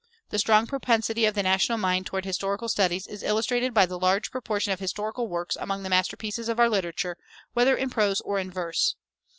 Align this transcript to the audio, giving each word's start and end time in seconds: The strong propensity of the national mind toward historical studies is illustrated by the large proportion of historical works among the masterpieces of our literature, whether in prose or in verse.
The 0.29 0.39
strong 0.39 0.65
propensity 0.65 1.25
of 1.25 1.35
the 1.35 1.43
national 1.43 1.77
mind 1.77 2.07
toward 2.07 2.25
historical 2.25 2.67
studies 2.67 3.05
is 3.05 3.21
illustrated 3.21 3.71
by 3.71 3.85
the 3.85 3.99
large 3.99 4.31
proportion 4.31 4.71
of 4.73 4.79
historical 4.79 5.27
works 5.27 5.55
among 5.55 5.83
the 5.83 5.89
masterpieces 5.91 6.49
of 6.49 6.59
our 6.59 6.69
literature, 6.69 7.19
whether 7.53 7.77
in 7.77 7.91
prose 7.91 8.19
or 8.21 8.39
in 8.39 8.49
verse. 8.49 8.95